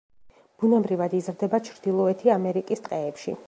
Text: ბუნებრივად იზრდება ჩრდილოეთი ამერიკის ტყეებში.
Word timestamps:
ბუნებრივად 0.61 1.13
იზრდება 1.19 1.61
ჩრდილოეთი 1.69 2.35
ამერიკის 2.41 2.87
ტყეებში. 2.89 3.37